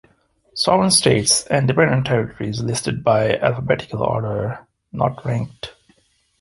Sovereign 0.55 0.89
states 0.89 1.45
and 1.45 1.67
dependent 1.67 2.07
territories 2.07 2.59
listed 2.63 3.03
by 3.03 3.35
alphabetical 3.37 4.01
order, 4.01 4.65
not 4.91 5.23
ranked. 5.23 5.75